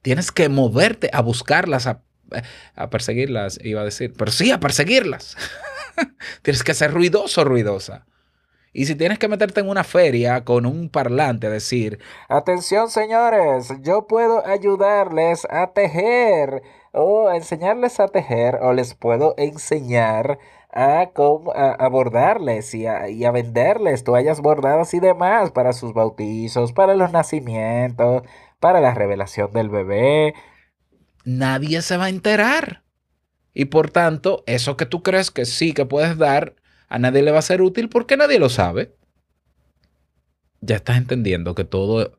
[0.02, 2.02] Tienes que moverte a buscarlas, a,
[2.74, 5.36] a perseguirlas, iba a decir, pero sí, a perseguirlas.
[6.42, 8.06] Tienes que ser ruidoso, ruidosa.
[8.72, 13.72] Y si tienes que meterte en una feria con un parlante a decir, atención señores,
[13.80, 20.38] yo puedo ayudarles a tejer o enseñarles a tejer o les puedo enseñar
[20.70, 26.94] a, cómo, a, bordarles y a venderles toallas bordadas y demás para sus bautizos, para
[26.94, 28.22] los nacimientos,
[28.60, 30.34] para la revelación del bebé.
[31.24, 32.82] Nadie se va a enterar.
[33.54, 36.54] Y por tanto, eso que tú crees que sí que puedes dar,
[36.88, 38.94] a nadie le va a ser útil porque nadie lo sabe.
[40.60, 42.16] Ya estás entendiendo que todo,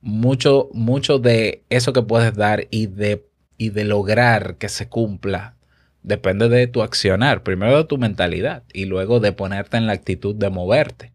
[0.00, 5.56] mucho, mucho de eso que puedes dar y de, y de lograr que se cumpla,
[6.02, 7.42] depende de tu accionar.
[7.42, 11.12] Primero de tu mentalidad y luego de ponerte en la actitud de moverte.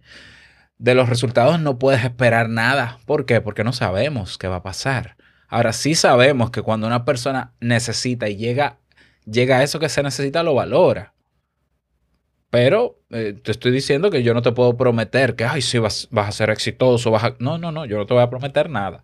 [0.78, 2.99] De los resultados no puedes esperar nada.
[3.06, 3.41] ¿Por qué?
[3.41, 5.15] Porque no sabemos qué va a pasar.
[5.47, 8.80] Ahora sí sabemos que cuando una persona necesita y llega,
[9.26, 11.14] llega a eso que se necesita, lo valora.
[12.54, 16.08] Pero eh, te estoy diciendo que yo no te puedo prometer que, ay, sí, vas,
[16.12, 17.10] vas a ser exitoso.
[17.10, 17.36] Vas a...
[17.40, 19.04] No, no, no, yo no te voy a prometer nada.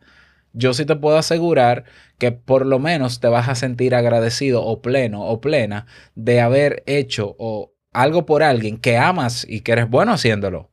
[0.53, 1.85] Yo sí te puedo asegurar
[2.19, 6.83] que por lo menos te vas a sentir agradecido o pleno o plena de haber
[6.85, 10.69] hecho o algo por alguien que amas y que eres bueno haciéndolo.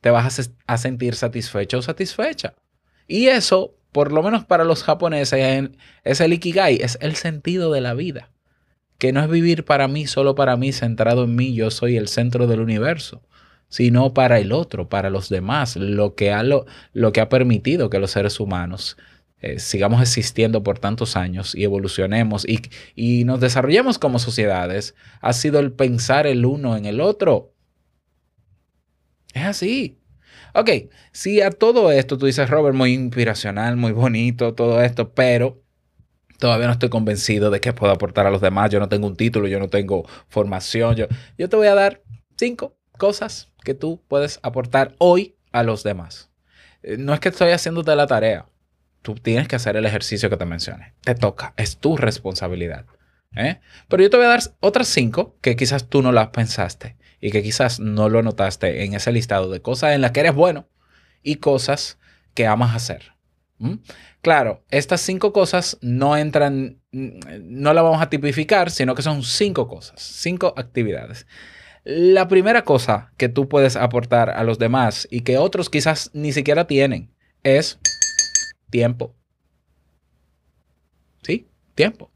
[0.00, 2.54] Te vas a, a sentir satisfecho o satisfecha.
[3.06, 5.70] Y eso, por lo menos para los japoneses,
[6.02, 8.31] es el ikigai, es el sentido de la vida
[9.02, 12.06] que no es vivir para mí, solo para mí, centrado en mí, yo soy el
[12.06, 13.20] centro del universo,
[13.68, 17.90] sino para el otro, para los demás, lo que ha, lo, lo que ha permitido
[17.90, 18.96] que los seres humanos
[19.40, 22.60] eh, sigamos existiendo por tantos años y evolucionemos y,
[22.94, 27.56] y nos desarrollemos como sociedades, ha sido el pensar el uno en el otro.
[29.34, 29.98] Es así.
[30.54, 30.70] Ok,
[31.10, 35.61] si a todo esto tú dices, Robert, muy inspiracional, muy bonito, todo esto, pero
[36.42, 38.68] todavía no estoy convencido de que puedo aportar a los demás.
[38.68, 40.96] Yo no tengo un título, yo no tengo formación.
[40.96, 41.06] Yo,
[41.38, 42.02] yo te voy a dar
[42.36, 46.32] cinco cosas que tú puedes aportar hoy a los demás.
[46.82, 48.46] Eh, No es que estoy haciéndote la tarea.
[49.02, 50.94] Tú tienes que hacer el ejercicio que te mencioné.
[51.02, 52.86] Te toca, es tu responsabilidad.
[53.36, 53.60] ¿eh?
[53.86, 57.30] Pero yo te voy a dar otras cinco que quizás tú no las pensaste y
[57.30, 60.68] que quizás no lo notaste en ese listado de cosas en las que eres bueno
[61.22, 62.00] y cosas
[62.34, 63.12] que amas hacer.
[64.20, 69.68] Claro, estas cinco cosas no entran, no las vamos a tipificar, sino que son cinco
[69.68, 71.26] cosas, cinco actividades.
[71.84, 76.32] La primera cosa que tú puedes aportar a los demás y que otros quizás ni
[76.32, 77.10] siquiera tienen
[77.42, 77.80] es
[78.70, 79.14] tiempo.
[81.22, 81.48] ¿Sí?
[81.74, 82.10] Tiempo.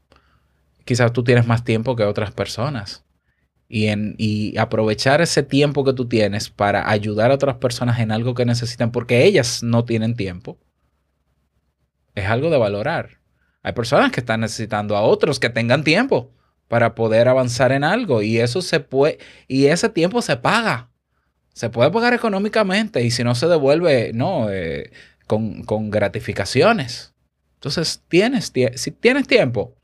[0.85, 3.03] Quizás tú tienes más tiempo que otras personas.
[3.69, 8.33] Y, y aprovechar ese tiempo que tú tienes para ayudar a otras personas en algo
[8.33, 10.57] que necesitan porque ellas no tienen tiempo
[12.17, 13.19] es algo de valorar.
[13.61, 16.31] Hay personas que están necesitando a otros que tengan tiempo
[16.67, 20.89] para poder avanzar en algo y eso se puede y ese tiempo se paga.
[21.53, 24.91] Se puede pagar económicamente y si no se devuelve, no, eh,
[25.27, 27.13] con, con, gratificaciones.
[27.55, 29.75] Entonces, tienes, si tienes tiempo,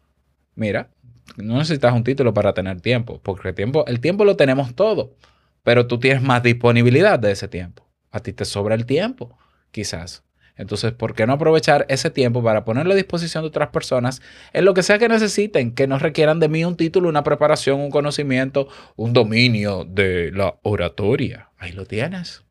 [0.55, 0.89] mira,
[1.37, 5.15] no necesitas un título para tener tiempo, porque el tiempo, el tiempo lo tenemos todo,
[5.63, 7.87] pero tú tienes más disponibilidad de ese tiempo.
[8.11, 9.35] A ti te sobra el tiempo,
[9.71, 10.23] quizás.
[10.55, 14.21] Entonces, ¿por qué no aprovechar ese tiempo para ponerlo a disposición de otras personas
[14.53, 17.79] en lo que sea que necesiten, que no requieran de mí un título, una preparación,
[17.79, 21.49] un conocimiento, un dominio de la oratoria?
[21.57, 22.43] Ahí lo tienes.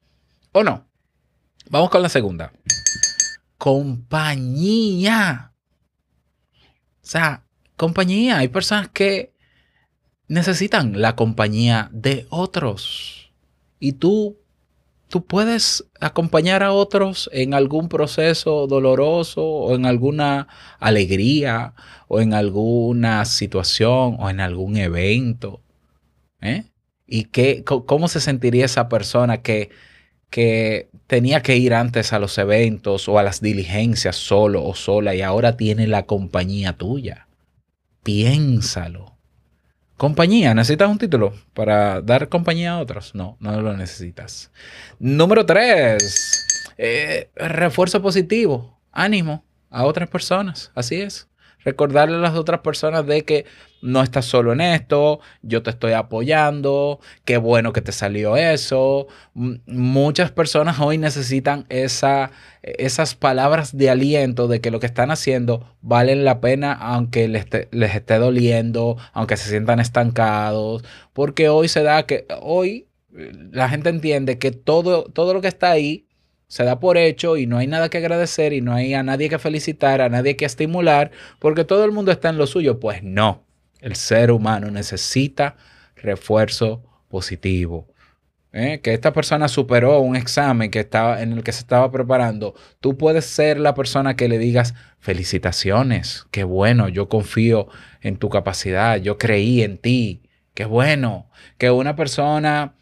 [0.51, 0.88] ¿O no?
[1.71, 2.53] Vamos con la segunda.
[3.57, 5.53] Compañía.
[7.03, 7.45] O sea,
[7.77, 8.38] compañía.
[8.38, 9.33] Hay personas que
[10.27, 13.33] necesitan la compañía de otros.
[13.79, 14.41] Y tú
[15.12, 20.48] tú puedes acompañar a otros en algún proceso doloroso o en alguna
[20.81, 21.75] alegría
[22.09, 25.61] o en alguna situación o en algún evento.
[26.40, 26.64] ¿eh?
[27.07, 29.68] ¿Y qué, cómo se sentiría esa persona que,
[30.31, 35.14] que tenía que ir antes a los eventos o a las diligencias solo o sola
[35.14, 37.29] y ahora tiene la compañía tuya?
[38.03, 39.12] Piénsalo.
[40.03, 43.15] Compañía, ¿necesitas un título para dar compañía a otros?
[43.15, 44.51] No, no lo necesitas.
[44.99, 46.45] Número tres,
[46.77, 50.73] eh, refuerzo positivo, ánimo a otras personas.
[50.75, 51.29] Así es.
[51.64, 53.44] Recordarle a las otras personas de que
[53.83, 59.09] no estás solo en esto, yo te estoy apoyando, qué bueno que te salió eso.
[59.35, 62.31] Muchas personas hoy necesitan esa,
[62.62, 67.42] esas palabras de aliento de que lo que están haciendo valen la pena aunque les
[67.42, 73.33] esté, les esté doliendo, aunque se sientan estancados, porque hoy se da que hoy eh,
[73.51, 76.07] la gente entiende que todo, todo lo que está ahí
[76.53, 79.31] se da por hecho y no hay nada que agradecer y no hay a nadie
[79.31, 82.79] que felicitar, a nadie que estimular, porque todo el mundo está en lo suyo.
[82.79, 83.47] Pues no,
[83.81, 85.57] el ser humano necesita
[85.97, 87.88] refuerzo positivo.
[88.53, 88.81] ¿eh?
[88.83, 92.55] Que esta persona superó un examen que estaba, en el que se estaba preparando.
[92.81, 97.69] Tú puedes ser la persona que le digas felicitaciones, qué bueno, yo confío
[98.03, 100.21] en tu capacidad, yo creí en ti,
[100.53, 101.31] qué bueno.
[101.57, 102.75] Que una persona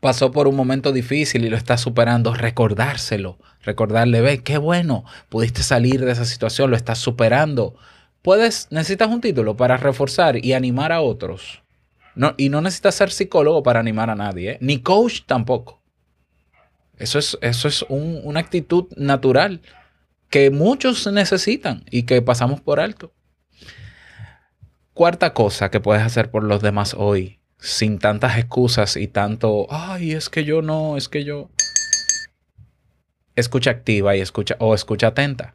[0.00, 5.62] pasó por un momento difícil y lo está superando, recordárselo, recordarle, ve, qué bueno, pudiste
[5.62, 7.74] salir de esa situación, lo estás superando.
[8.22, 11.62] Puedes, necesitas un título para reforzar y animar a otros.
[12.14, 14.58] No, y no necesitas ser psicólogo para animar a nadie, ¿eh?
[14.60, 15.80] ni coach tampoco.
[16.96, 19.60] Eso es, eso es un- una actitud natural
[20.30, 23.12] que muchos necesitan y que pasamos por alto.
[24.94, 30.12] Cuarta cosa que puedes hacer por los demás hoy, sin tantas excusas y tanto, ay,
[30.12, 31.50] es que yo no, es que yo.
[33.36, 35.54] Escucha activa y escucha, o escucha atenta.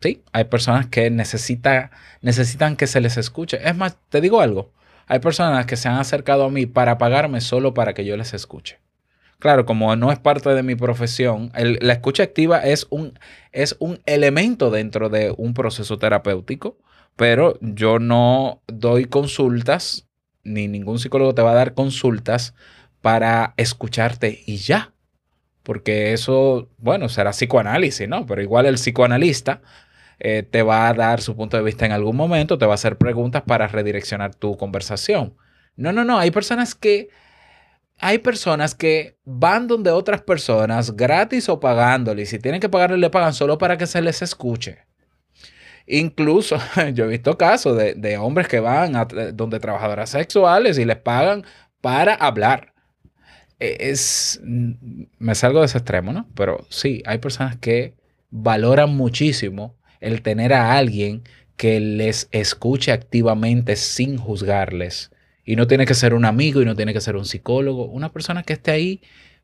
[0.00, 1.90] Sí, hay personas que necesita,
[2.22, 3.60] necesitan que se les escuche.
[3.62, 4.72] Es más, te digo algo,
[5.06, 8.32] hay personas que se han acercado a mí para pagarme solo para que yo les
[8.32, 8.78] escuche.
[9.40, 13.18] Claro, como no es parte de mi profesión, la escucha activa es un,
[13.52, 16.78] es un elemento dentro de un proceso terapéutico,
[17.16, 20.06] pero yo no doy consultas,
[20.44, 22.54] ni ningún psicólogo te va a dar consultas
[23.00, 24.92] para escucharte y ya.
[25.62, 28.26] Porque eso, bueno, será psicoanálisis, ¿no?
[28.26, 29.60] Pero igual el psicoanalista
[30.18, 32.74] eh, te va a dar su punto de vista en algún momento, te va a
[32.74, 35.36] hacer preguntas para redireccionar tu conversación.
[35.76, 37.08] No, no, no, hay personas que
[37.98, 42.22] hay personas que van donde otras personas gratis o pagándole.
[42.22, 44.89] Y si tienen que pagarle, le pagan solo para que se les escuche.
[45.90, 46.58] Incluso
[46.94, 50.98] yo he visto casos de, de hombres que van a donde trabajadoras sexuales y les
[50.98, 51.44] pagan
[51.80, 52.74] para hablar.
[53.58, 56.28] E- Es, me salgo de ese extremo, ¿no?
[56.34, 57.94] Pero sí, hay personas que
[58.30, 61.22] valoran muchísimo el tener a alguien
[61.56, 65.10] que les escuche activamente sin juzgarles.
[65.44, 68.12] Y no tiene que ser un amigo y no tiene que ser un psicólogo, una
[68.12, 69.02] persona que esté ahí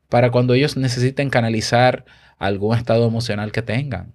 [0.09, 2.05] para cuando ellos necesiten canalizar
[2.39, 4.13] algún estado emocional que tengan.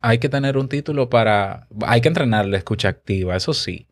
[0.00, 1.66] Hay que tener un título para...
[1.86, 3.86] Hay que entrenar la escucha activa, eso sí.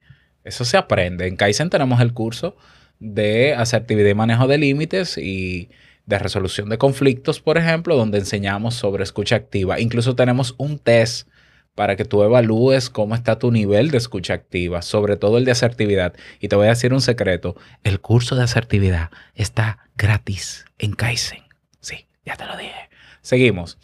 [0.44, 1.26] Eso se aprende.
[1.26, 2.56] En Kaizen tenemos el curso
[3.00, 5.70] de asertividad y manejo de límites y
[6.06, 9.80] de resolución de conflictos, por ejemplo, donde enseñamos sobre escucha activa.
[9.80, 11.28] Incluso tenemos un test
[11.74, 15.50] para que tú evalúes cómo está tu nivel de escucha activa, sobre todo el de
[15.50, 16.14] asertividad.
[16.40, 21.42] Y te voy a decir un secreto, el curso de asertividad está gratis en Kaizen.
[21.80, 22.88] Sí, ya te lo dije.
[23.20, 23.78] Seguimos.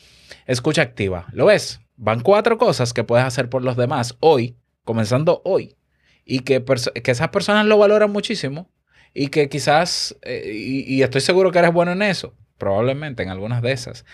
[0.47, 1.27] Escucha activa.
[1.33, 1.82] ¿Lo ves?
[2.03, 5.77] Van cuatro cosas que puedes hacer por los demás hoy, comenzando hoy,
[6.25, 8.69] y que, que esas personas lo valoran muchísimo
[9.15, 13.29] y que quizás, eh, y, y estoy seguro que eres bueno en eso, probablemente en
[13.29, 14.05] algunas de esas.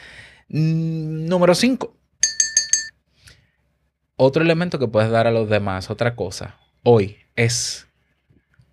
[0.49, 1.97] Mm, número cinco.
[4.17, 7.89] Otro elemento que puedes dar a los demás, otra cosa, hoy es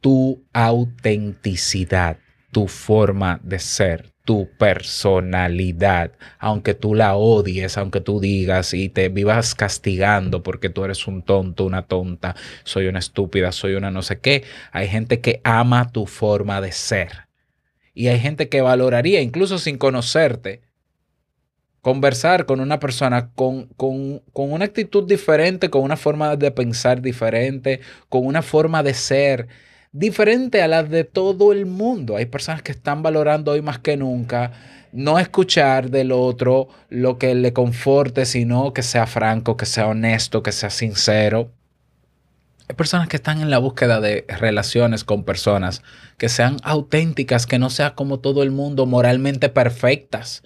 [0.01, 2.17] tu autenticidad,
[2.51, 9.09] tu forma de ser, tu personalidad, aunque tú la odies, aunque tú digas y te
[9.09, 14.01] vivas castigando porque tú eres un tonto, una tonta, soy una estúpida, soy una no
[14.01, 17.27] sé qué, hay gente que ama tu forma de ser.
[17.93, 20.61] Y hay gente que valoraría, incluso sin conocerte,
[21.81, 27.01] conversar con una persona con, con, con una actitud diferente, con una forma de pensar
[27.01, 29.74] diferente, con una forma de ser diferente
[30.61, 32.17] a la de todo el mundo.
[32.17, 34.51] Hay personas que están valorando hoy más que nunca
[34.91, 40.41] no escuchar del otro lo que le conforte, sino que sea franco, que sea honesto,
[40.43, 41.51] que sea sincero.
[42.67, 45.81] Hay personas que están en la búsqueda de relaciones con personas
[46.17, 50.43] que sean auténticas, que no sea como todo el mundo, moralmente perfectas,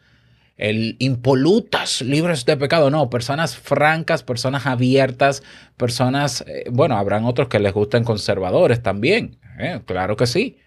[0.59, 2.91] el impolutas, libres de pecado.
[2.91, 5.41] No, personas francas, personas abiertas,
[5.77, 10.57] personas, eh, bueno, habrán otros que les gusten conservadores también, eh, claro que sí.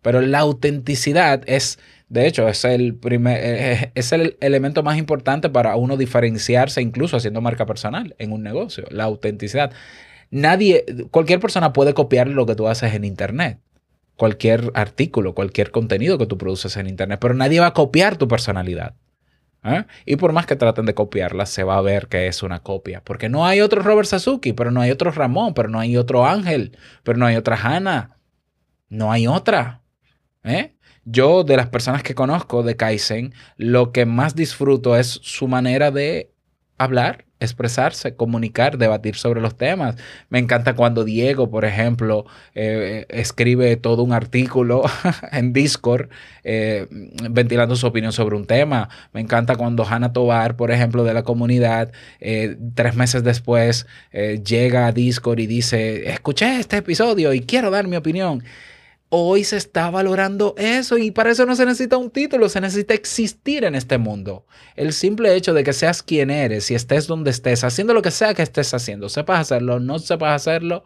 [0.00, 5.48] Pero la autenticidad es, de hecho, es el, primer, eh, es el elemento más importante
[5.48, 9.72] para uno diferenciarse, incluso haciendo marca personal en un negocio, la autenticidad.
[10.30, 13.58] Nadie, cualquier persona puede copiar lo que tú haces en Internet,
[14.16, 18.26] cualquier artículo, cualquier contenido que tú produces en Internet, pero nadie va a copiar tu
[18.28, 18.94] personalidad.
[19.64, 19.84] ¿Eh?
[20.04, 23.02] Y por más que traten de copiarla, se va a ver que es una copia.
[23.04, 26.26] Porque no hay otro Robert Sasuki, pero no hay otro Ramón, pero no hay otro
[26.26, 28.18] Ángel, pero no hay otra Hannah.
[28.88, 29.82] No hay otra.
[30.44, 30.76] ¿eh?
[31.04, 35.90] Yo, de las personas que conozco de Kaizen, lo que más disfruto es su manera
[35.90, 36.32] de
[36.78, 39.96] hablar, expresarse, comunicar, debatir sobre los temas.
[40.30, 42.24] Me encanta cuando Diego, por ejemplo,
[42.54, 44.82] eh, escribe todo un artículo
[45.32, 46.08] en Discord
[46.44, 46.86] eh,
[47.30, 48.88] ventilando su opinión sobre un tema.
[49.12, 53.86] Me encanta cuando Hannah Tobar, por ejemplo, de la comunidad, eh, tres meses después
[54.44, 58.42] llega a Discord y dice, escuché este episodio y quiero dar mi opinión.
[59.14, 62.94] Hoy se está valorando eso y para eso no se necesita un título, se necesita
[62.94, 64.46] existir en este mundo.
[64.74, 68.10] El simple hecho de que seas quien eres y estés donde estés, haciendo lo que
[68.10, 70.84] sea que estés haciendo, sepas hacerlo, no sepas hacerlo,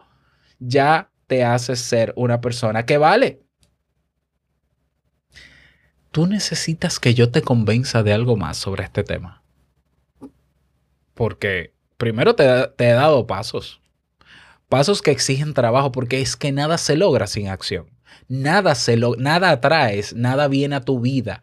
[0.59, 3.43] ya te hace ser una persona que vale.
[6.11, 9.41] Tú necesitas que yo te convenza de algo más sobre este tema.
[11.13, 12.43] Porque primero te,
[12.75, 13.79] te he dado pasos.
[14.67, 17.96] Pasos que exigen trabajo porque es que nada se logra sin acción.
[18.27, 21.41] Nada, se lo, nada atraes, nada viene a tu vida.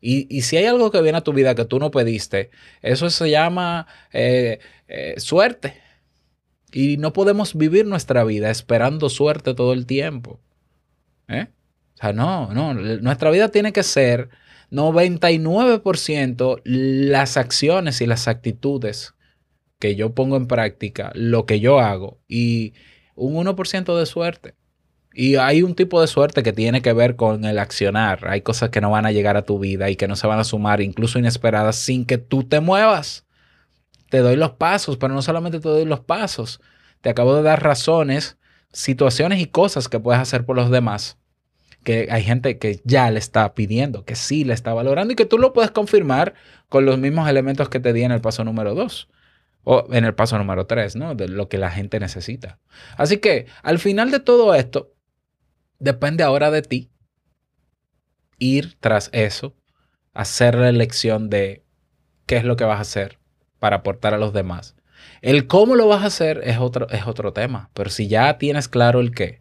[0.00, 2.50] Y, y, si hay algo que viene a tu vida que tú no pediste,
[2.82, 5.80] eso se llama eh, eh, suerte.
[6.72, 10.40] Y no podemos vivir nuestra vida esperando suerte todo el tiempo.
[11.28, 11.48] ¿Eh?
[11.94, 12.74] O sea, no, no.
[12.74, 14.28] Nuestra vida tiene que ser
[14.70, 19.14] 99% las acciones y las actitudes
[19.78, 22.74] que yo pongo en práctica, lo que yo hago, y
[23.14, 24.54] un 1% de suerte.
[25.18, 28.28] Y hay un tipo de suerte que tiene que ver con el accionar.
[28.28, 30.38] Hay cosas que no van a llegar a tu vida y que no se van
[30.38, 33.24] a sumar, incluso inesperadas, sin que tú te muevas.
[34.10, 36.60] Te doy los pasos, pero no solamente te doy los pasos.
[37.00, 38.36] Te acabo de dar razones,
[38.74, 41.16] situaciones y cosas que puedes hacer por los demás.
[41.82, 45.24] Que hay gente que ya le está pidiendo, que sí le está valorando y que
[45.24, 46.34] tú lo puedes confirmar
[46.68, 49.08] con los mismos elementos que te di en el paso número dos
[49.64, 51.14] o en el paso número tres, ¿no?
[51.14, 52.58] De lo que la gente necesita.
[52.98, 54.92] Así que al final de todo esto,
[55.78, 56.90] Depende ahora de ti
[58.38, 59.54] ir tras eso,
[60.12, 61.64] hacer la elección de
[62.26, 63.18] qué es lo que vas a hacer
[63.58, 64.74] para aportar a los demás.
[65.22, 68.68] El cómo lo vas a hacer es otro, es otro tema, pero si ya tienes
[68.68, 69.40] claro el qué,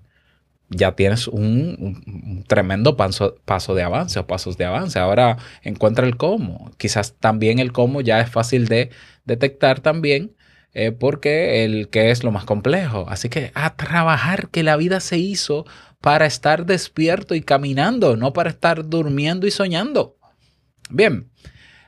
[0.69, 4.97] ya tienes un, tremendo paso, paso, de avance o pasos de avance.
[4.97, 6.71] Ahora encuentra el cómo.
[6.77, 8.89] Quizás también el cómo ya es fácil de
[9.25, 10.34] detectar también
[10.76, 13.05] eh, porque el qué es lo más complejo.
[13.07, 15.65] Así que a trabajar que la vida se hizo
[16.01, 20.17] para estar despierto y caminando, no para estar durmiendo y soñando.
[20.89, 21.30] Bien,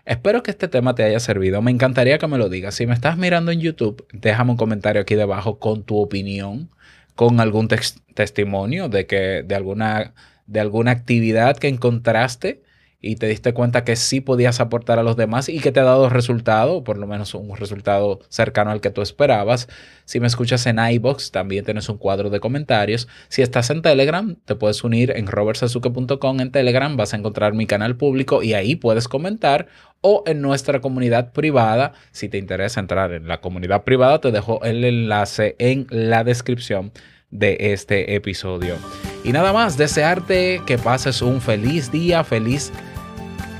[0.05, 1.61] espero que este tema te haya servido.
[1.61, 2.75] Me encantaría que me lo digas.
[2.75, 6.71] Si me estás mirando en YouTube, déjame un comentario aquí debajo con tu opinión,
[7.13, 7.67] con algún
[8.15, 10.13] testimonio de que de alguna
[10.45, 12.63] de alguna actividad que encontraste
[12.99, 15.83] y te diste cuenta que sí podías aportar a los demás y que te ha
[15.83, 19.67] dado resultado, por lo menos un resultado cercano al que tú esperabas.
[20.05, 23.07] Si me escuchas en iBox, también tienes un cuadro de comentarios.
[23.27, 27.67] Si estás en Telegram, te puedes unir en robertsazuke.com en Telegram, vas a encontrar mi
[27.67, 29.67] canal público y ahí puedes comentar
[30.01, 31.93] o en nuestra comunidad privada.
[32.11, 36.91] Si te interesa entrar en la comunidad privada, te dejo el enlace en la descripción
[37.29, 38.75] de este episodio.
[39.23, 42.71] Y nada más, desearte que pases un feliz día, feliz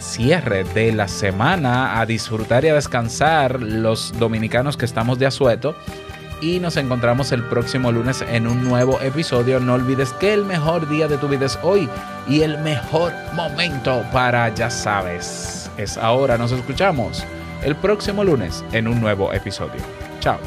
[0.08, 5.76] cierre de la semana, a disfrutar y a descansar los dominicanos que estamos de asueto.
[6.39, 9.60] Y nos encontramos el próximo lunes en un nuevo episodio.
[9.60, 11.89] No olvides que el mejor día de tu vida es hoy
[12.28, 16.38] y el mejor momento para, ya sabes, es ahora.
[16.38, 17.26] Nos escuchamos
[17.64, 19.82] el próximo lunes en un nuevo episodio.
[20.20, 20.38] Chao.